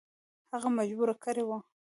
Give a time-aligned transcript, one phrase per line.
[0.51, 1.57] هغه مجبور کړی وو.